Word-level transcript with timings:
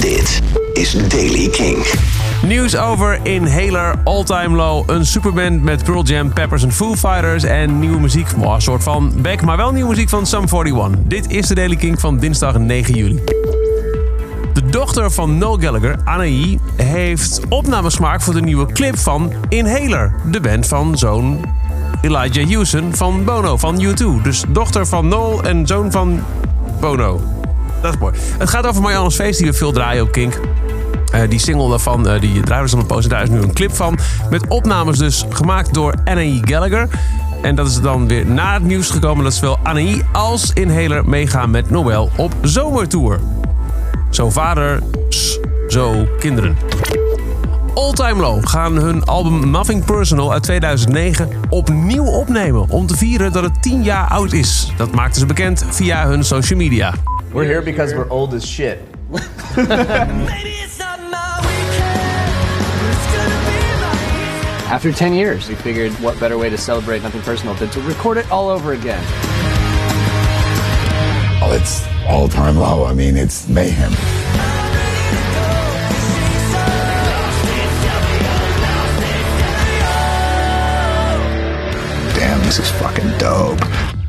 Dit 0.00 0.42
is 0.72 1.08
Daily 1.08 1.48
King. 1.48 1.86
Nieuws 2.42 2.76
over 2.76 3.18
Inhaler, 3.22 3.94
All 4.04 4.24
Time 4.24 4.56
Low, 4.56 4.90
een 4.90 5.06
superband 5.06 5.62
met 5.62 5.84
Pearl 5.84 6.04
Jam, 6.04 6.32
Peppers 6.32 6.62
en 6.62 6.72
Foo 6.72 6.94
Fighters 6.94 7.44
en 7.44 7.78
nieuwe 7.78 8.00
muziek, 8.00 8.26
oh, 8.38 8.54
een 8.54 8.62
soort 8.62 8.82
van 8.82 9.12
back, 9.16 9.42
maar 9.42 9.56
wel 9.56 9.72
nieuwe 9.72 9.88
muziek 9.88 10.08
van 10.08 10.26
Sum 10.26 10.44
41. 10.52 10.98
Dit 11.04 11.30
is 11.30 11.46
de 11.46 11.54
Daily 11.54 11.76
King 11.76 12.00
van 12.00 12.18
dinsdag 12.18 12.58
9 12.58 12.94
juli. 12.94 13.20
De 14.52 14.66
dochter 14.70 15.10
van 15.10 15.38
Noel 15.38 15.58
Gallagher, 15.58 15.96
Anaï, 16.04 16.58
heeft 16.76 17.40
opnamesmaak 17.48 18.22
voor 18.22 18.34
de 18.34 18.42
nieuwe 18.42 18.72
clip 18.72 18.98
van 18.98 19.32
Inhaler, 19.48 20.14
de 20.30 20.40
band 20.40 20.66
van 20.66 20.98
zoon 20.98 21.44
Elijah 22.02 22.50
Houston 22.50 22.94
van 22.94 23.24
Bono 23.24 23.56
van 23.56 23.82
U2. 23.82 24.22
Dus 24.22 24.44
dochter 24.48 24.86
van 24.86 25.08
Noel 25.08 25.42
en 25.42 25.66
zoon 25.66 25.90
van 25.90 26.20
Bono. 26.80 27.35
Dat 27.82 27.94
is 27.94 28.00
mooi. 28.00 28.14
Het 28.38 28.50
gaat 28.50 28.66
over 28.66 28.82
Marianne's 28.82 29.14
Feest, 29.14 29.38
die 29.38 29.46
we 29.46 29.52
veel 29.52 29.72
draaien 29.72 30.02
op 30.02 30.12
Kink. 30.12 30.40
Uh, 31.14 31.20
die 31.28 31.38
single 31.38 31.68
daarvan, 31.68 32.08
uh, 32.08 32.20
die 32.20 32.40
draaien 32.40 32.70
we 32.70 32.76
op 32.76 32.86
post. 32.86 33.04
En 33.04 33.10
daar 33.10 33.22
is 33.22 33.28
nu 33.28 33.40
een 33.40 33.52
clip 33.52 33.74
van. 33.74 33.98
Met 34.30 34.48
opnames 34.48 34.98
dus 34.98 35.24
gemaakt 35.30 35.74
door 35.74 35.94
Anaï 36.04 36.40
Gallagher. 36.44 36.88
En 37.42 37.54
dat 37.54 37.66
is 37.66 37.80
dan 37.80 38.08
weer 38.08 38.26
na 38.26 38.52
het 38.52 38.62
nieuws 38.62 38.90
gekomen 38.90 39.24
dat 39.24 39.34
zowel 39.34 39.58
Anaï 39.62 40.02
als 40.12 40.52
Inhaler 40.52 41.08
meegaan 41.08 41.50
met 41.50 41.70
Noël 41.70 42.10
op 42.16 42.32
zomertour. 42.42 43.20
Zo 44.10 44.30
vader, 44.30 44.82
zo 45.68 46.06
kinderen. 46.18 46.56
All 47.74 47.92
Time 47.92 48.20
Low 48.20 48.48
gaan 48.48 48.76
hun 48.76 49.04
album 49.04 49.50
Nothing 49.50 49.84
Personal 49.84 50.32
uit 50.32 50.42
2009 50.42 51.28
opnieuw 51.48 52.04
opnemen 52.04 52.68
om 52.68 52.86
te 52.86 52.96
vieren 52.96 53.32
dat 53.32 53.42
het 53.42 53.62
10 53.62 53.82
jaar 53.82 54.08
oud 54.08 54.32
is. 54.32 54.72
Dat 54.76 54.94
maakten 54.94 55.20
ze 55.20 55.26
bekend 55.26 55.64
via 55.70 56.06
hun 56.06 56.24
social 56.24 56.58
media. 56.58 56.94
We're 57.36 57.44
here 57.44 57.60
because 57.60 57.92
we're 57.92 58.08
old 58.08 58.32
as 58.32 58.46
shit. 58.46 58.82
After 64.72 64.90
10 64.90 65.12
years, 65.12 65.46
we 65.46 65.54
figured 65.54 65.92
what 66.00 66.18
better 66.18 66.38
way 66.38 66.48
to 66.48 66.56
celebrate 66.56 67.02
Nothing 67.02 67.20
Personal 67.20 67.52
than 67.56 67.68
to 67.68 67.82
record 67.82 68.16
it 68.16 68.30
all 68.30 68.48
over 68.48 68.72
again. 68.72 69.04
Oh, 71.42 71.52
it's 71.52 71.86
all 72.08 72.26
time 72.26 72.56
low. 72.56 72.86
I 72.86 72.94
mean, 72.94 73.18
it's 73.18 73.46
mayhem. 73.50 73.92
Damn, 82.14 82.42
this 82.46 82.58
is 82.58 82.70
fucking 82.70 83.18
dope. 83.18 83.60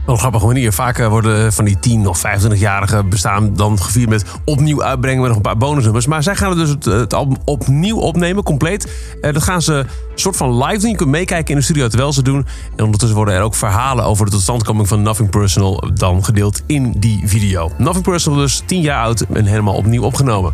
Wel 0.07 0.15
een 0.15 0.21
grappige 0.21 0.45
manier. 0.45 0.73
Vaak 0.73 0.97
worden 0.97 1.53
van 1.53 1.65
die 1.65 1.79
10 1.79 2.07
of 2.07 2.23
25-jarige 2.25 3.03
bestaan 3.03 3.53
dan 3.53 3.81
gevierd 3.81 4.09
met 4.09 4.25
opnieuw 4.45 4.83
uitbrengen 4.83 5.19
met 5.19 5.27
nog 5.27 5.37
een 5.37 5.43
paar 5.43 5.57
bonusnummers. 5.57 6.07
Maar 6.07 6.23
zij 6.23 6.35
gaan 6.35 6.55
dus 6.55 6.69
het, 6.69 6.85
het 6.85 7.13
album 7.13 7.37
opnieuw 7.45 7.97
opnemen, 7.97 8.43
compleet. 8.43 8.91
Uh, 9.21 9.33
dat 9.33 9.43
gaan 9.43 9.61
ze 9.61 9.73
een 9.73 9.87
soort 10.15 10.37
van 10.37 10.63
live 10.63 10.79
doen. 10.79 10.89
Je 10.89 10.95
kunt 10.95 11.09
meekijken 11.09 11.53
in 11.53 11.55
de 11.55 11.63
studio 11.63 11.87
terwijl 11.87 12.13
ze 12.13 12.21
doen. 12.21 12.45
En 12.75 12.83
ondertussen 12.83 13.17
worden 13.17 13.33
er 13.33 13.41
ook 13.41 13.55
verhalen 13.55 14.05
over 14.05 14.25
de 14.25 14.31
totstandkoming 14.31 14.87
van 14.87 15.01
Nothing 15.01 15.29
Personal 15.29 15.83
dan 15.93 16.25
gedeeld 16.25 16.61
in 16.65 16.91
die 16.97 17.21
video. 17.25 17.71
Nothing 17.77 18.03
Personal 18.03 18.39
dus 18.39 18.61
10 18.65 18.81
jaar 18.81 19.03
oud 19.03 19.21
en 19.33 19.45
helemaal 19.45 19.75
opnieuw 19.75 20.03
opgenomen. 20.03 20.53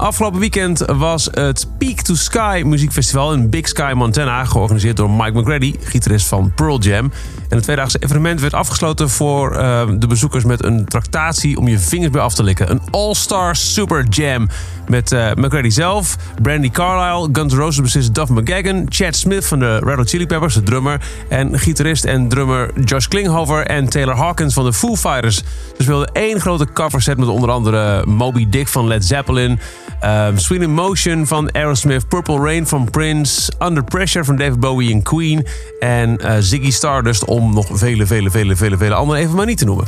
Afgelopen 0.00 0.40
weekend 0.40 0.84
was 0.86 1.28
het 1.32 1.66
Peak 1.78 2.00
to 2.00 2.14
Sky 2.14 2.62
muziekfestival 2.64 3.32
in 3.32 3.50
Big 3.50 3.68
Sky, 3.68 3.92
Montana, 3.94 4.44
georganiseerd 4.44 4.96
door 4.96 5.10
Mike 5.10 5.40
McGrady, 5.40 5.74
gitarist 5.80 6.26
van 6.26 6.52
Pearl 6.54 6.78
Jam. 6.78 7.12
En 7.48 7.56
het 7.56 7.62
tweedaagse 7.62 7.98
evenement 7.98 8.40
werd 8.40 8.54
afgesloten 8.54 9.10
voor 9.10 9.56
uh, 9.56 9.82
de 9.98 10.06
bezoekers 10.06 10.44
met 10.44 10.64
een 10.64 10.84
tractatie 10.84 11.58
om 11.58 11.68
je 11.68 11.78
vingers 11.78 12.10
bij 12.10 12.20
af 12.20 12.34
te 12.34 12.42
likken. 12.42 12.70
Een 12.70 12.80
All-Star 12.90 13.56
Super 13.56 14.08
Jam 14.08 14.48
met 14.88 15.12
uh, 15.12 15.30
McGrady 15.34 15.68
zelf, 15.68 16.16
Brandy 16.42 16.70
Carlisle, 16.70 17.28
Guns 17.32 17.54
N' 17.54 17.56
Roses 17.56 17.80
bassist 17.80 18.14
Duff 18.14 18.30
McGagan, 18.30 18.86
Chad 18.88 19.16
Smith 19.16 19.46
van 19.46 19.58
de 19.58 19.78
Red 19.78 19.96
Hot 19.96 20.08
Chili 20.08 20.26
Peppers, 20.26 20.54
de 20.54 20.62
drummer, 20.62 21.00
en 21.28 21.58
gitarist 21.58 22.04
en 22.04 22.28
drummer 22.28 22.80
Josh 22.84 23.06
Klinghoffer 23.06 23.66
en 23.66 23.88
Taylor 23.88 24.16
Hawkins 24.16 24.54
van 24.54 24.64
de 24.64 24.72
Foo 24.72 24.96
Fighters. 24.96 25.36
Ze 25.76 25.82
speelden 25.82 26.10
één 26.12 26.40
grote 26.40 26.72
coverset 26.72 27.18
met 27.18 27.28
onder 27.28 27.50
andere 27.50 28.06
Moby 28.06 28.48
Dick 28.48 28.68
van 28.68 28.86
Led 28.86 29.04
Zeppelin, 29.04 29.60
uh, 30.04 30.26
Sweet 30.36 30.62
Emotion 30.62 31.26
van 31.26 31.52
Aerosmith, 31.52 32.08
Purple 32.08 32.38
Rain 32.38 32.66
van 32.66 32.90
Prince, 32.90 33.52
Under 33.62 33.84
Pressure 33.84 34.24
van 34.24 34.36
David 34.36 34.60
Bowie 34.60 34.92
en 34.92 35.02
Queen 35.02 35.46
en 35.80 36.20
uh, 36.20 36.32
Ziggy 36.38 36.70
Stardust 36.70 37.24
om 37.24 37.54
nog 37.54 37.66
vele, 37.72 38.06
vele, 38.06 38.30
vele, 38.30 38.56
vele, 38.56 38.76
vele 38.76 38.94
andere 38.94 39.18
even 39.18 39.34
maar 39.34 39.46
niet 39.46 39.58
te 39.58 39.64
noemen. 39.64 39.84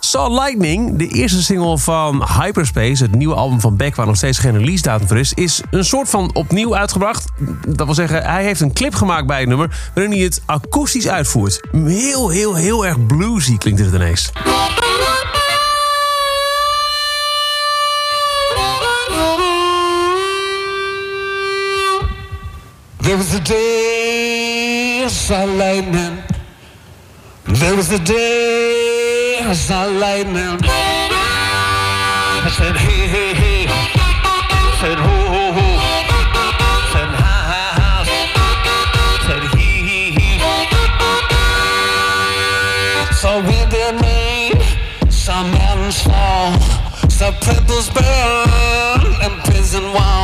Saw 0.00 0.32
Lightning, 0.32 0.98
de 0.98 1.06
eerste 1.06 1.42
single 1.42 1.78
van 1.78 2.28
Hyperspace, 2.40 3.02
het 3.02 3.14
nieuwe 3.14 3.34
album 3.34 3.60
van 3.60 3.76
Beck, 3.76 3.94
waar 3.94 4.06
nog 4.06 4.16
steeds 4.16 4.38
geen 4.38 4.58
release 4.58 4.82
datum 4.82 5.08
voor 5.08 5.18
is, 5.18 5.32
is 5.32 5.60
een 5.70 5.84
soort 5.84 6.08
van 6.08 6.30
opnieuw 6.34 6.76
uitgebracht. 6.76 7.24
Dat 7.68 7.86
wil 7.86 7.94
zeggen, 7.94 8.22
hij 8.22 8.44
heeft 8.44 8.60
een 8.60 8.72
clip 8.72 8.94
gemaakt 8.94 9.26
bij 9.26 9.40
het 9.40 9.48
nummer, 9.48 9.90
waarin 9.94 10.12
hij 10.12 10.22
het 10.22 10.42
akoestisch 10.46 11.08
uitvoert. 11.08 11.60
Heel, 11.72 12.28
heel, 12.28 12.54
heel 12.54 12.86
erg 12.86 13.06
bluesy 13.06 13.56
klinkt 13.56 13.80
het 13.80 13.94
ineens. 13.94 14.32
There 23.16 23.24
was 23.24 23.34
a 23.34 23.40
day 23.40 25.02
I 25.02 25.08
saw 25.08 25.44
lightning. 25.44 26.22
There 27.46 27.74
was 27.74 27.90
a 27.90 27.98
day 27.98 29.38
I 29.40 29.54
saw 29.54 29.86
lightning. 29.86 30.58
I 30.60 32.50
said, 32.58 32.76
hey, 32.76 33.08
hey, 33.08 33.32
hey. 33.32 33.66
I 33.68 33.70
said, 34.82 34.98
ho, 34.98 35.16
ho, 35.32 35.52
ho. 35.56 35.66
I 35.80 36.92
said, 36.92 37.08
ha, 37.08 37.36
ha, 37.52 37.64
ha. 37.80 38.04
I 38.84 39.24
said, 39.26 39.44
he, 39.56 39.68
he, 39.88 40.00
he. 40.18 40.30
Saw 43.14 43.36
wind 43.40 43.72
and 43.72 43.96
rain. 44.04 44.52
Saw 45.10 45.42
mountains 45.42 46.02
fall. 46.02 46.52
Saw 47.08 47.32
pebbles 47.40 47.88
burn 47.96 49.06
and 49.22 49.32
prison 49.46 49.84
walls. 49.94 50.15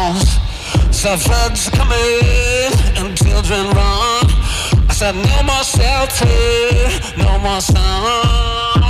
Saw 1.02 1.16
floods 1.16 1.68
coming 1.70 2.72
and 2.96 3.18
children 3.18 3.64
run. 3.74 4.30
I 4.88 4.94
said, 4.94 5.14
no 5.14 5.42
more 5.42 5.64
shelter, 5.64 6.26
no 7.16 7.38
more 7.38 7.60
sun. 7.60 8.82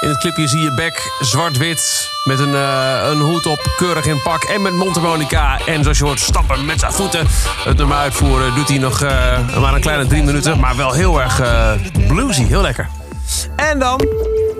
In 0.00 0.08
het 0.08 0.18
clipje 0.18 0.48
zie 0.48 0.60
je 0.60 0.74
Beck 0.74 1.12
zwart-wit 1.20 2.10
met 2.24 2.38
een, 2.38 2.52
uh, 2.52 3.08
een 3.10 3.20
hoed 3.20 3.46
op, 3.46 3.72
keurig 3.76 4.06
in 4.06 4.22
pak 4.22 4.42
en 4.42 4.62
met 4.62 4.72
mondharmonica. 4.72 5.58
En 5.66 5.82
zoals 5.82 5.98
je 5.98 6.04
hoort 6.04 6.20
stappen 6.20 6.64
met 6.64 6.80
zijn 6.80 6.92
voeten. 6.92 7.26
Het 7.64 7.76
nummer 7.76 7.96
uitvoeren 7.96 8.54
doet 8.54 8.68
hij 8.68 8.78
nog 8.78 9.02
uh, 9.02 9.10
maar 9.60 9.74
een 9.74 9.80
kleine 9.80 10.06
drie 10.06 10.22
minuten. 10.22 10.60
Maar 10.60 10.76
wel 10.76 10.92
heel 10.92 11.20
erg 11.20 11.40
uh, 11.40 11.72
bluesy, 12.08 12.44
heel 12.44 12.62
lekker. 12.62 12.88
En 13.56 13.78
dan, 13.78 14.00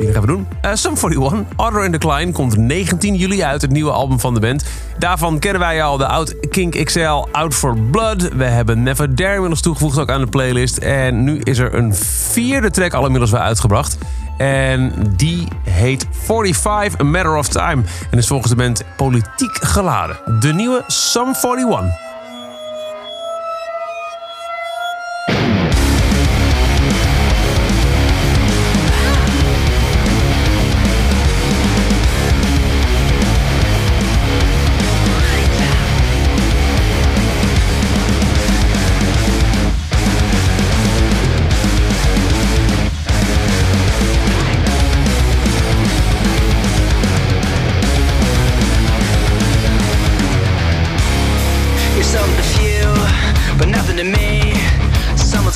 die 0.04 0.12
gaan 0.12 0.20
we 0.20 0.26
doen. 0.26 0.48
Uh, 0.64 0.70
Sum 0.74 0.94
41, 0.96 1.44
Order 1.56 1.84
in 1.84 1.92
Decline, 1.92 2.32
komt 2.32 2.56
19 2.56 3.14
juli 3.14 3.42
uit, 3.42 3.62
het 3.62 3.70
nieuwe 3.70 3.90
album 3.90 4.20
van 4.20 4.34
de 4.34 4.40
band. 4.40 4.64
Daarvan 4.98 5.38
kennen 5.38 5.60
wij 5.60 5.82
al 5.82 5.96
de 5.96 6.06
oud 6.06 6.48
Kink 6.50 6.84
XL 6.84 7.26
Out 7.32 7.54
for 7.54 7.78
Blood. 7.78 8.28
We 8.28 8.44
hebben 8.44 8.82
Never 8.82 9.14
Dare 9.14 9.32
inmiddels 9.32 9.60
toegevoegd 9.60 9.98
ook 9.98 10.10
aan 10.10 10.20
de 10.20 10.26
playlist. 10.26 10.76
En 10.76 11.24
nu 11.24 11.38
is 11.38 11.58
er 11.58 11.74
een 11.74 11.94
vierde 11.94 12.70
track 12.70 12.92
al 12.94 13.04
inmiddels 13.04 13.30
weer 13.30 13.40
uitgebracht. 13.40 13.98
En 14.36 14.92
die 15.16 15.48
heet 15.62 16.06
45 16.10 17.00
A 17.00 17.04
Matter 17.04 17.36
of 17.36 17.48
Time. 17.48 17.82
En 18.10 18.18
is 18.18 18.26
volgens 18.26 18.50
de 18.50 18.56
band 18.56 18.84
politiek 18.96 19.58
geladen. 19.64 20.16
De 20.40 20.52
nieuwe 20.52 20.84
Sum 20.86 21.34
41. 21.42 22.11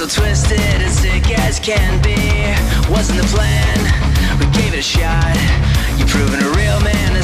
Twisted 0.04 0.60
and 0.60 0.92
sick 0.92 1.30
as 1.38 1.58
can 1.58 2.02
be. 2.02 2.52
Wasn't 2.92 3.18
the 3.18 3.26
plan, 3.34 3.78
we 4.38 4.44
gave 4.52 4.74
it 4.74 4.80
a 4.80 4.82
shot. 4.82 5.34
You're 5.96 6.06
proving 6.06 6.42
a 6.42 6.50
real 6.50 6.78
man 6.80 7.15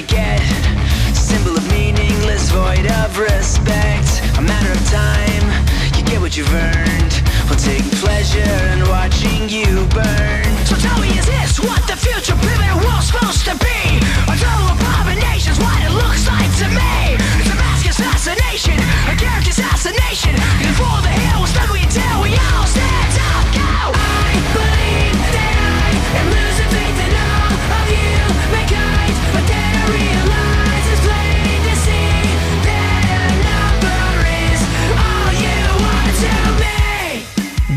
you 0.00 0.06
get. 0.06 0.40
Symbol 1.14 1.56
of 1.56 1.70
meaningless, 1.70 2.50
void 2.50 2.86
of 2.86 3.18
respect. 3.18 4.22
A 4.38 4.40
matter 4.40 4.72
of 4.72 4.82
time, 4.88 5.44
you 5.96 6.02
get 6.04 6.20
what 6.20 6.36
you've 6.36 6.52
earned. 6.54 7.14
We'll 7.48 7.58
take 7.58 7.84
pleasure 8.00 8.56
in 8.72 8.80
watching 8.88 9.48
you 9.48 9.84
burn. 9.92 10.48
So 10.64 10.76
tell 10.76 10.98
me, 11.00 11.08
is 11.18 11.26
this 11.26 11.60
what 11.60 11.82
the 11.86 11.99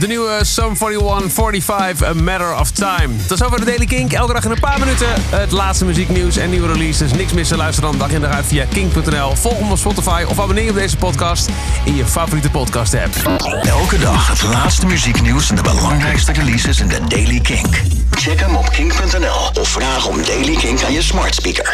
de 0.04 0.10
nieuwe 0.10 0.40
Sum 0.42 0.76
41 0.80 1.32
45 1.32 2.08
A 2.08 2.14
Matter 2.14 2.60
of 2.60 2.72
Time. 2.72 3.10
Tot 3.28 3.38
zover 3.38 3.60
de 3.60 3.66
Daily 3.66 3.86
Kink. 3.86 4.14
Elke 4.14 4.34
dag 4.34 4.46
in 4.46 4.52
een 4.52 4.60
paar 4.60 4.80
minuten 4.80 5.08
het 5.30 5.52
laatste 5.52 5.86
muzieknieuws 5.86 6.38
en 6.38 6.50
nieuwe 6.50 6.68
releases. 6.68 7.14
Niks 7.14 7.34
missen, 7.34 7.58
luister 7.58 7.84
dan 7.84 7.98
dag 7.98 8.10
in 8.10 8.22
dag 8.22 8.32
uit 8.32 8.46
via 8.46 8.66
kink.nl. 8.66 9.36
Volg 9.36 9.60
hem 9.60 9.72
op 9.72 9.78
Spotify 9.78 10.24
of 10.28 10.40
abonneer 10.40 10.70
op 10.70 10.76
deze 10.76 10.98
podcast 10.98 11.50
in 11.86 11.96
je 11.96 12.06
favoriete 12.06 12.50
podcast 12.50 12.94
app. 12.94 13.42
Elke 13.68 14.00
dag 14.00 14.28
het 14.28 14.44
laatste 14.44 14.86
muzieknieuws 14.86 15.50
en 15.50 15.56
de 15.56 15.62
belangrijkste 15.62 16.32
releases 16.32 16.80
in 16.80 16.88
de 16.88 17.00
Daily 17.08 17.40
Kink. 17.40 17.82
Check 18.12 18.40
hem 18.40 18.56
op 18.56 18.70
kink.nl 18.70 19.62
of 19.62 19.70
vraag 19.70 20.08
om 20.08 20.24
Daily 20.26 20.56
Kink 20.56 20.84
aan 20.84 20.94
je 20.94 21.02
smart 21.02 21.36
speaker. 21.36 21.72